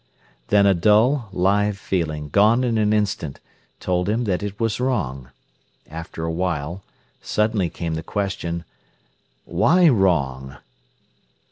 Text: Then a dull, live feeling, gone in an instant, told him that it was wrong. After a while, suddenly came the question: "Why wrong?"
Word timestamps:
Then 0.47 0.65
a 0.65 0.73
dull, 0.73 1.29
live 1.31 1.77
feeling, 1.77 2.29
gone 2.29 2.63
in 2.63 2.79
an 2.79 2.91
instant, 2.91 3.39
told 3.79 4.09
him 4.09 4.23
that 4.23 4.41
it 4.41 4.59
was 4.59 4.79
wrong. 4.79 5.29
After 5.91 6.23
a 6.25 6.31
while, 6.31 6.81
suddenly 7.21 7.69
came 7.69 7.93
the 7.93 8.01
question: 8.01 8.65
"Why 9.45 9.89
wrong?" 9.89 10.57